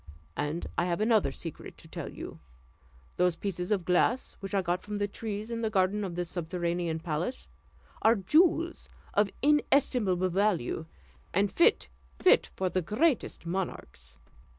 And 0.35 0.65
I 0.79 0.85
have 0.85 0.99
another 0.99 1.31
secret 1.31 1.77
to 1.77 1.87
tell 1.87 2.09
you: 2.11 2.39
those 3.17 3.35
pieces 3.35 3.71
of 3.71 3.85
glass, 3.85 4.35
which 4.39 4.55
I 4.55 4.63
got 4.63 4.81
from 4.81 4.95
the 4.95 5.07
trees 5.07 5.51
in 5.51 5.61
the 5.61 5.69
garden 5.69 6.03
of 6.03 6.15
the 6.15 6.25
subterranean 6.25 6.99
palace, 7.01 7.47
are 8.01 8.15
jewels 8.15 8.89
of 9.13 9.29
inestimable 9.43 10.29
value, 10.29 10.87
and 11.35 11.51
fit 11.51 11.87
fit 12.17 12.49
for 12.55 12.67
the 12.67 12.81
greatest 12.81 13.45
monarchs. 13.45 14.17